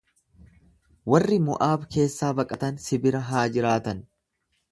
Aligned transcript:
Warri 1.13 1.37
Mo'aab 1.49 1.83
keessaa 1.95 2.31
baqatan 2.41 2.81
si 2.87 3.01
bira 3.05 3.23
haa 3.29 3.43
jiraatan. 3.59 4.01